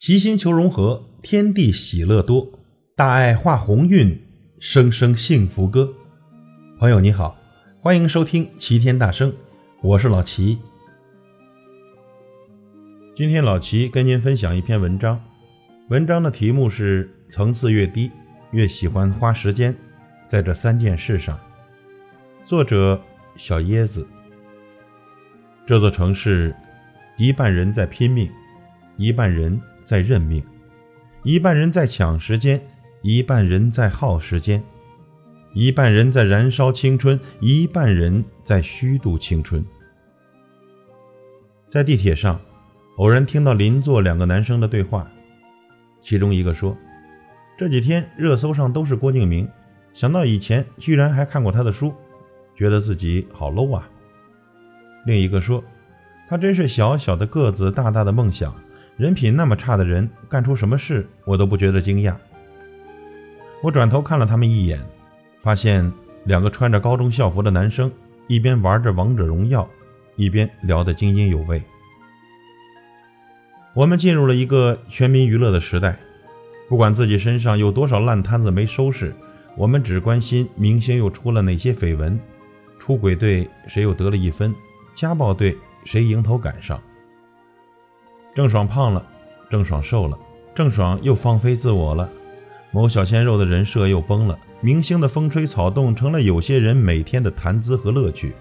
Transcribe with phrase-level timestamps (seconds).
[0.00, 2.50] 齐心求融合，天地喜乐多，
[2.96, 4.18] 大爱化鸿运，
[4.58, 5.92] 声声幸福歌。
[6.78, 7.36] 朋友你好，
[7.82, 9.30] 欢迎收听齐天大圣，
[9.82, 10.58] 我是老齐。
[13.14, 15.22] 今天老齐跟您分享一篇文章，
[15.90, 18.10] 文章的题目是“层次越低，
[18.52, 19.76] 越喜欢花时间
[20.26, 21.38] 在这三件事上”。
[22.46, 22.98] 作者
[23.36, 24.08] 小椰子。
[25.66, 26.56] 这座城市，
[27.18, 28.30] 一半人在拼命，
[28.96, 29.60] 一半人。
[29.90, 30.40] 在认命，
[31.24, 32.64] 一半人在抢时间，
[33.02, 34.62] 一半人在耗时间，
[35.52, 39.66] 一半人在燃烧青春，一半人在虚度青春。
[41.68, 42.40] 在地铁上，
[42.98, 45.10] 偶然听到邻座两个男生的对话，
[46.00, 46.76] 其中一个说
[47.58, 49.48] ：“这几天热搜上都是郭敬明，
[49.92, 51.92] 想到以前居然还看过他的书，
[52.54, 53.90] 觉得自己好 low 啊。”
[55.04, 55.64] 另一个说
[56.30, 58.54] ：“他真是小小的个子，大大的梦想。”
[58.96, 62.14] 人品那么差的人干出什么事，我都不觉得惊讶。
[63.62, 64.80] 我转头看了他们一眼，
[65.42, 65.90] 发现
[66.24, 67.90] 两个穿着高中校服的男生
[68.26, 69.68] 一边玩着王者荣耀，
[70.16, 71.62] 一边聊得津津有味。
[73.74, 75.96] 我们进入了一个全民娱乐的时代，
[76.68, 79.14] 不管自己身上有多少烂摊子没收拾，
[79.56, 82.18] 我们只关心明星又出了哪些绯闻，
[82.78, 84.54] 出轨队谁又得了一分，
[84.94, 86.80] 家暴队谁迎头赶上。
[88.34, 89.04] 郑爽胖了，
[89.50, 90.16] 郑爽瘦了，
[90.54, 92.08] 郑爽又放飞自我了，
[92.70, 98.32] 某小鲜肉的人设又崩了，明星的风吹草动成了有些人每天的谈资和乐趣。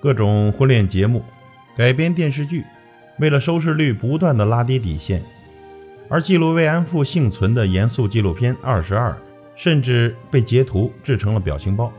[0.00, 1.24] 各种婚恋节目、
[1.76, 2.64] 改编电视剧，
[3.18, 5.22] 为了收视率不断的拉低底线，
[6.08, 9.10] 而记录慰安妇幸存的严肃纪录片《二十二》，
[9.56, 11.90] 甚至被截图制成了表情包。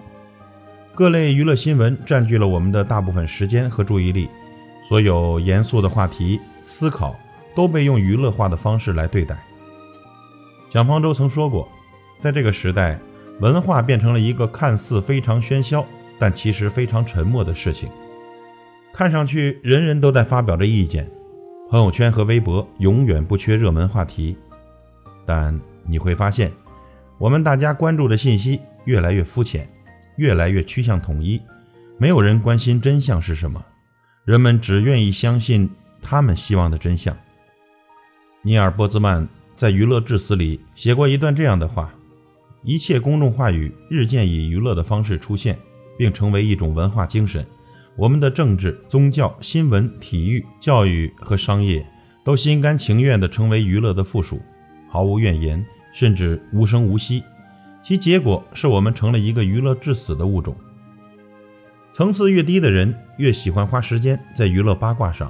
[0.94, 4.30] 各类娱乐新闻占据了我们的大部分时间和注意力，
[4.88, 6.40] 所有严肃的话题。
[6.70, 7.20] 思考
[7.56, 9.36] 都被用娱乐化的方式来对待。
[10.70, 11.68] 蒋方舟曾说过，
[12.20, 13.00] 在这个时代，
[13.40, 15.84] 文化变成了一个看似非常喧嚣，
[16.20, 17.90] 但其实非常沉默的事情。
[18.94, 21.10] 看上去人人都在发表着意见，
[21.72, 24.38] 朋友圈和微博永远不缺热门话题，
[25.26, 26.52] 但你会发现，
[27.18, 29.68] 我们大家关注的信息越来越肤浅，
[30.18, 31.42] 越来越趋向统一，
[31.98, 33.66] 没有人关心真相是什么，
[34.24, 35.68] 人们只愿意相信。
[36.02, 37.16] 他们希望的真相。
[38.42, 41.94] 尼尔·波兹曼在《娱乐至死》里写过一段这样的话：
[42.64, 45.58] 一切公众话语日渐以娱乐的方式出现，
[45.98, 47.46] 并成为一种文化精神。
[47.96, 51.86] 我们的政治、宗教、新闻、体育、教育和商业
[52.24, 54.42] 都心甘情愿地成为娱乐的附属，
[54.88, 57.22] 毫无怨言，甚至无声无息。
[57.84, 60.56] 其结果是我们成了一个娱乐至死的物种。
[61.94, 65.30] 层次越低的人，越喜欢花时间在娱乐八卦上。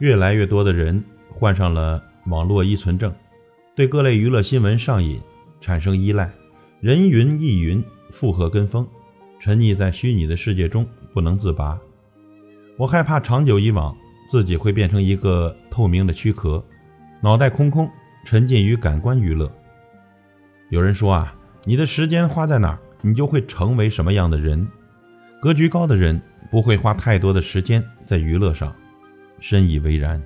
[0.00, 3.14] 越来越多的人患上了网络依存症，
[3.74, 5.20] 对各类娱乐新闻上瘾，
[5.60, 6.30] 产生依赖，
[6.80, 8.88] 人云亦云，附和跟风，
[9.38, 11.78] 沉溺在虚拟的世界中不能自拔。
[12.78, 13.94] 我害怕长久以往，
[14.26, 16.64] 自己会变成一个透明的躯壳，
[17.20, 17.86] 脑袋空空，
[18.24, 19.52] 沉浸于感官娱乐。
[20.70, 21.34] 有人说啊，
[21.64, 24.66] 你的时间花在哪儿，你就会成为什么样的人。
[25.42, 26.18] 格局高的人
[26.50, 28.74] 不会花太多的时间在娱乐上。
[29.40, 30.22] 深以为然。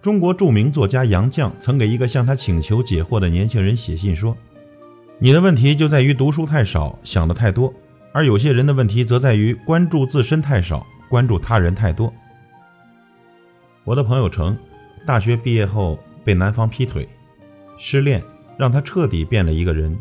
[0.00, 4.36] 中国著名作家杨绛曾给一个向他请求解惑的年轻人写信说
[5.20, 7.72] ：“你的问题就在于读书太少，想的太多；
[8.12, 12.12] 而有些人的问题则在于关注自身太少，关注他人太多。”
[13.84, 14.56] 我的朋友程，
[15.06, 17.08] 大学毕业后被男方劈腿，
[17.78, 18.20] 失恋
[18.56, 19.96] 让他彻底变了一个人。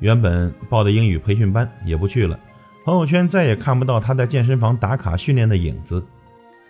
[0.00, 2.38] 原本报的英语培训班也不去了，
[2.84, 6.04] 朋友圈再也看不到他在健身房打卡训练的影子。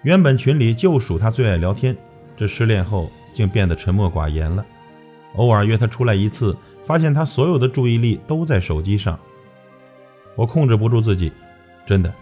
[0.03, 1.97] 原本群里就属他最爱聊天，
[2.37, 4.65] 这失恋后竟变得沉默寡言了。
[5.37, 9.19] 偶尔约他出来一次，发现他所有的注意力都在手机上。
[10.35, 11.31] 我控制不住自己，
[11.87, 12.13] 真的，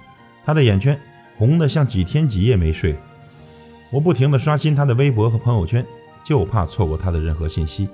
[0.45, 0.99] 他的眼圈
[1.39, 2.95] 红的像几天几夜没睡。
[3.91, 5.85] 我不停地刷新他的微博和朋友圈，
[6.23, 7.89] 就怕错过他的任何信息。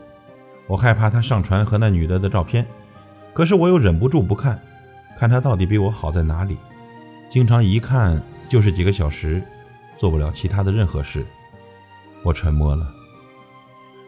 [0.67, 2.67] 我害怕他上传和那女的的照片，
[3.33, 4.61] 可是我又忍不住不看，
[5.17, 6.57] 看他到底比我好在哪里。
[7.31, 9.41] 经常一看就是几个小时。
[9.97, 11.25] 做不了其他的任何事，
[12.23, 12.87] 我沉默了。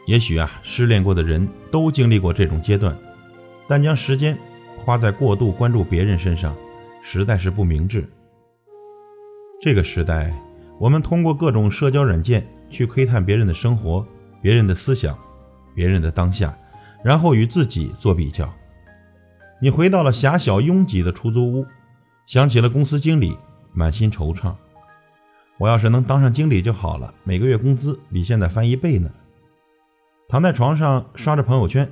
[0.06, 2.96] 也许啊，失恋过的人都经历过这种阶段，
[3.66, 4.38] 但将时间
[4.76, 6.56] 花在过度关注别人身上，
[7.02, 8.08] 实在是不明智。
[9.60, 10.32] 这个时代，
[10.78, 14.06] 我们通过各种社交软件去窥探别人的生活、
[14.40, 15.18] 别人的思想、
[15.74, 16.56] 别人的当下，
[17.02, 18.48] 然后与自己做比较。
[19.60, 21.66] 你回到了狭小拥挤的出租屋，
[22.26, 23.36] 想起了公司经理，
[23.72, 24.54] 满心惆怅。
[25.58, 29.10] 我要是能当上经理就好了，每个月工资比现在翻一倍呢。
[30.28, 31.90] 躺在床上刷着朋友圈，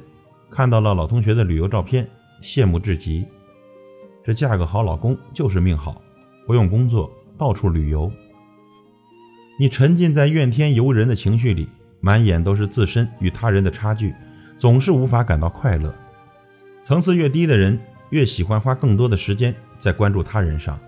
[0.51, 2.09] 看到了老同学的旅游照片，
[2.43, 3.27] 羡慕至极。
[4.25, 6.01] 这嫁个好老公就是命好，
[6.47, 8.11] 不用工作，到处旅游。
[9.59, 11.69] 你沉浸在怨天尤人的情绪里，
[12.01, 14.15] 满眼都是自身与他人的差距，
[14.59, 15.93] 总是无法感到快乐。
[16.85, 17.81] 层次越低的人，
[18.11, 20.79] 越喜欢花更多的时间在关注他人上。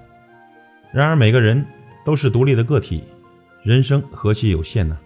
[0.92, 1.64] 然而，每个人
[2.08, 3.04] 都是独立的个体，
[3.62, 4.96] 人生何其有限呢？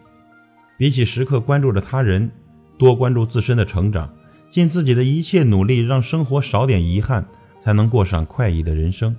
[0.76, 2.30] 比起时刻关注着他人，
[2.78, 4.08] 多关注自身的成长，
[4.52, 7.26] 尽自己的一切努力，让生活少点遗憾，
[7.64, 9.16] 才能过上快意的人生。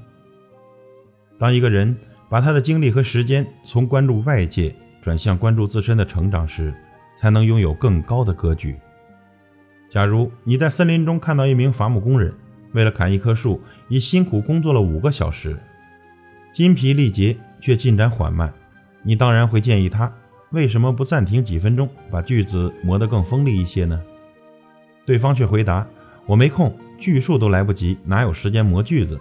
[1.38, 1.94] 当一个人
[2.30, 6.74] 把他的精力和时间从关注外界转向关注自身的成长时，
[7.20, 8.78] 才能拥有更高的格局。
[9.90, 12.34] 假如你在森林中看到一名伐木工人，
[12.72, 15.60] 为了砍一棵树，已辛苦工作了五个小时。
[16.54, 18.54] 筋疲力竭却进展缓慢，
[19.04, 20.12] 你当然会建议他
[20.52, 24.02] 为什么不暂停几分钟，把锯子磨得更锋利一些呢？
[25.06, 25.88] 对方却回答
[26.28, 29.18] ：“我没空，锯树都来不及，哪有时间磨锯子？”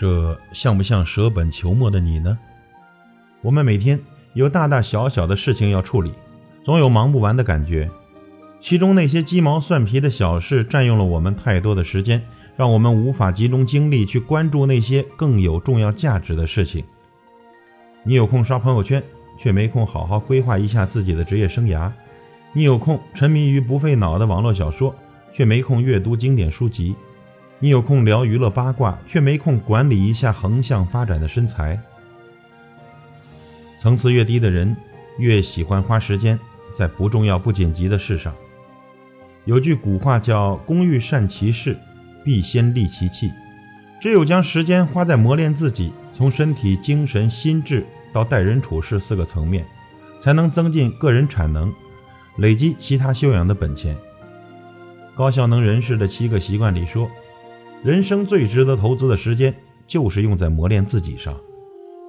[0.00, 2.38] 这像不像舍本求末的你呢？
[3.42, 4.00] 我们每天
[4.32, 6.14] 有大大小小的事情要处理，
[6.64, 7.90] 总有忙不完的感觉，
[8.62, 12.22] 其中那些鸡毛蒜皮的小事占用了我们太多的时间。
[12.56, 16.84] 让我们无法集中精力去关注那些更有重要价值的事情。
[18.02, 19.02] 你有空刷朋友圈，
[19.38, 21.90] 却没空好好规划一下自己的职业生涯；
[22.52, 24.94] 你有空沉迷于不费脑的网络小说，
[25.32, 26.94] 却没空阅读经典书籍；
[27.58, 31.78] 你有空聊娱乐八卦，却没空管理一下横向发展的身材。
[33.78, 34.76] 层次越低的人，
[35.18, 36.38] 越喜欢花时间
[36.74, 38.34] 在不重要、不紧急的事上。
[39.44, 41.76] 有句古话叫“工欲善其事”。
[42.22, 43.32] 必先利其器，
[43.98, 49.64] 只有将时间花在磨练自己，从身体、精神、心智到待人处事四个层面，
[50.22, 51.72] 才能增进个人产能，
[52.36, 53.96] 累积其他修养的本钱。
[55.14, 57.10] 高效能人士的七个习惯里说，
[57.82, 59.54] 人生最值得投资的时间
[59.86, 61.34] 就是用在磨练自己上。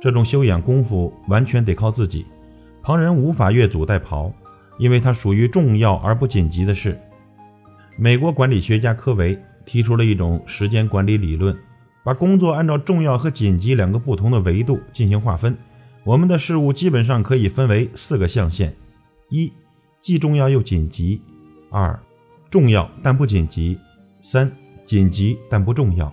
[0.01, 2.25] 这种修养功夫完全得靠自己，
[2.81, 4.31] 旁人无法越俎代庖，
[4.77, 6.99] 因为它属于重要而不紧急的事。
[7.97, 9.37] 美国管理学家科维。
[9.63, 11.55] 提出了一种时间管理理论，
[12.03, 15.57] 把工作按照重要和紧急两个不同的维度进行划分。
[16.03, 18.73] 我们的事物基本上可以分为四个象限：
[19.29, 19.51] 一、
[20.01, 21.19] 既重要又紧急；
[21.69, 21.99] 二、
[22.49, 23.77] 重要但不紧急；
[24.23, 24.51] 三、
[24.85, 26.11] 紧急但不重要；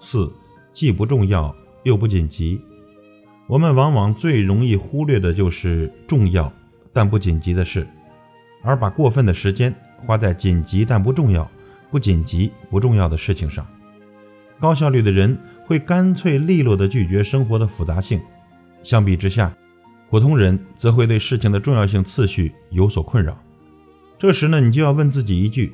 [0.00, 0.32] 四、
[0.72, 1.54] 既不重要
[1.84, 2.60] 又不紧急。
[3.46, 6.52] 我们往往最容易忽略的就是重要
[6.92, 7.86] 但不紧急的事，
[8.62, 9.74] 而把过分的时间
[10.04, 11.48] 花在紧急但不重要。
[11.90, 13.66] 不紧急、不重要的事情上，
[14.60, 18.20] 高效率的人会干脆利落地拒绝生活的复杂性。
[18.82, 19.52] 相比之下，
[20.10, 23.36] 普通人则会对事情的重要性次序有所困扰。
[24.18, 25.72] 这时呢，你就要问自己一句：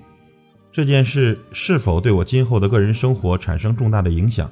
[0.73, 4.51] 这件事是否对我今后的个人生活产生重大的影响？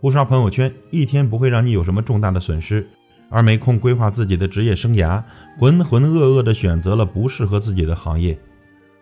[0.00, 2.86] 不刷朋友圈一天不会让你有什么重大的损失，
[3.30, 5.22] 而没空规划自己的职业生涯，
[5.58, 8.38] 浑浑噩噩地选择了不适合自己的行业，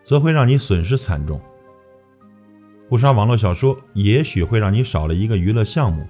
[0.03, 1.39] 则会让你损失惨重。
[2.89, 6.05] 不刷网络小说，也许会让你少了一个娱乐项目，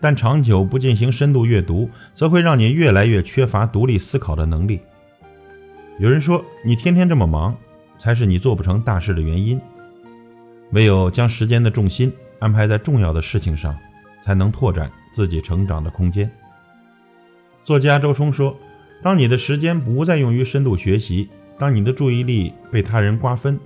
[0.00, 4.80] 但长久不进行深度阅读，则会让你越来越缺乏独立思考的能力。
[5.98, 7.56] 有人说，你天天这么忙，
[7.98, 9.58] 才是你做不成大事的原因。
[10.72, 13.74] 唯有将时间的重心安排在重要的事情上，
[14.22, 16.30] 才能拓展自己成长的空间。
[17.64, 18.54] 作家周冲说
[19.02, 23.58] ：“当你的时间不再用于深度学习，当你的注意力被他人瓜分。”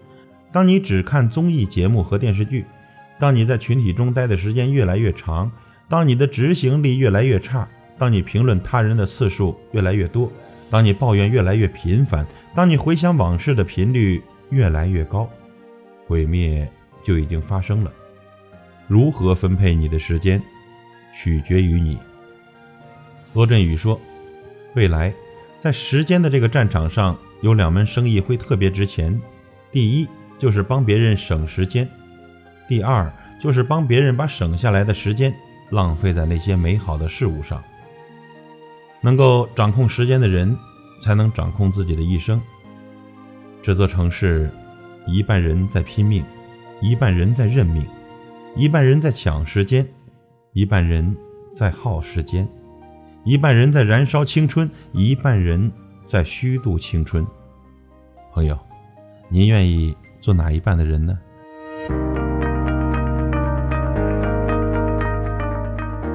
[0.52, 2.66] 当你只看综艺节目和电视剧，
[3.18, 5.50] 当你在群体中待的时间越来越长，
[5.88, 7.66] 当你的执行力越来越差，
[7.96, 10.30] 当你评论他人的次数越来越多，
[10.68, 15.28] 当你抱怨越来越频繁，当你回想往事的频率越来越高，
[16.06, 16.70] 毁灭
[17.02, 17.90] 就已经发生了。
[18.88, 20.42] 如何分配你的时间，
[21.14, 21.98] 取决于你。
[23.32, 23.98] 罗振宇说
[24.76, 25.14] ：“未来，
[25.58, 29.18] 在时间的这个战场上，有两门生意会特别值钱。
[29.70, 30.06] 第一。”
[30.42, 31.88] 就是帮别人省时间，
[32.66, 33.08] 第二
[33.40, 35.32] 就是帮别人把省下来的时间
[35.70, 37.62] 浪费在那些美好的事物上。
[39.00, 40.58] 能够掌控时间的人，
[41.00, 42.42] 才能掌控自己的一生。
[43.62, 44.50] 这座城市，
[45.06, 46.24] 一半人在拼命，
[46.80, 47.86] 一半人在认命，
[48.56, 49.86] 一半人在抢时间，
[50.54, 51.16] 一半人
[51.54, 52.48] 在耗时间，
[53.22, 55.70] 一半人在燃烧青春，一半人
[56.08, 57.24] 在虚度青春。
[58.32, 58.58] 朋友，
[59.28, 59.96] 您愿意？
[60.22, 61.18] 做哪一半的人呢？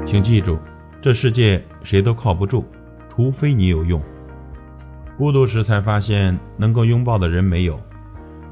[0.07, 0.57] 请记住，
[1.01, 2.65] 这世界谁都靠不住，
[3.09, 4.01] 除非你有用。
[5.17, 7.77] 孤独时才发现能够拥抱的人没有，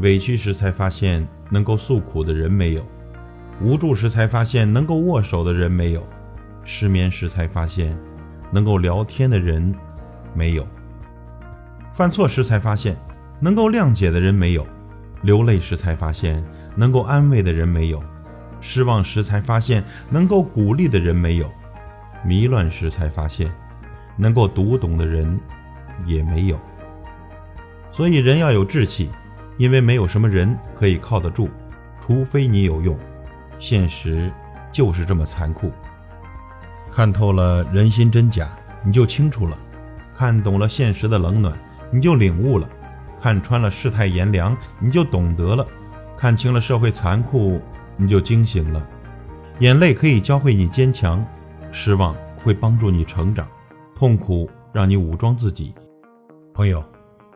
[0.02, 2.84] 委屈时才发现能够诉苦的人没有，
[3.62, 6.04] 无助时才发现能够握手的人没有，
[6.66, 7.98] 失眠时才发现
[8.52, 9.74] 能够聊天的人
[10.34, 10.68] 没有，
[11.94, 12.98] 犯错时才发现
[13.40, 14.68] 能够谅解的人没有，
[15.22, 16.44] 流泪时才发现
[16.76, 18.02] 能够安慰的人没有，
[18.62, 21.50] 失望时才发现能够鼓励的人没有，
[22.24, 23.52] 迷乱时才发现
[24.16, 25.40] 能够读懂的人。
[26.06, 26.60] 也没有，
[27.94, 29.10] 所以人要有志气，
[29.58, 31.50] 因为没有什么人可以靠得住，
[32.02, 33.00] 除非你有用。
[33.60, 34.30] 现实
[34.74, 35.72] 就是这么残酷。
[36.92, 38.50] 看透了人心真假，
[38.84, 39.58] 你就清楚了；
[40.18, 41.58] 看懂了现实的冷暖，
[41.90, 42.68] 你就领悟了；
[43.22, 45.66] 看穿了世态炎凉，你就懂得了；
[46.18, 47.60] 看清了社会残酷，
[47.98, 48.88] 你就惊醒了。
[49.60, 51.26] 眼泪可以教会你坚强，
[51.72, 53.48] 失望会帮助你成长，
[53.96, 55.74] 痛苦让你武装自己。
[56.54, 56.84] 朋友，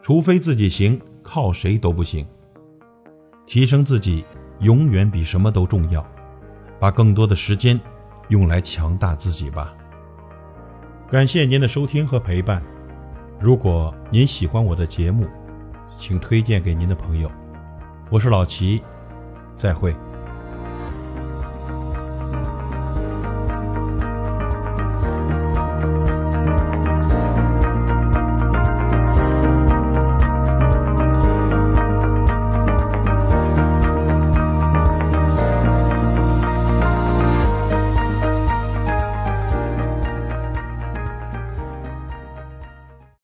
[0.01, 2.25] 除非自己行，靠谁都不行。
[3.45, 4.23] 提升自己，
[4.59, 6.05] 永远比什么都重要。
[6.79, 7.77] 把更多的时间
[8.29, 9.73] 用来强大自己吧。
[11.11, 12.63] 感谢您的收听和陪伴。
[13.37, 15.27] 如果您喜欢我的节目，
[15.99, 17.29] 请推荐给您的朋友。
[18.09, 18.81] 我是老齐，
[19.57, 19.93] 再会。